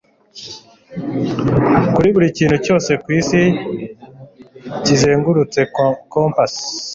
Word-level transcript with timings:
kuri 1.93 2.09
buri 2.15 2.27
kintu 2.37 2.57
cyose 2.65 2.91
kwisi 3.03 3.41
kizengurutse 4.85 5.59
kompas 6.13 6.53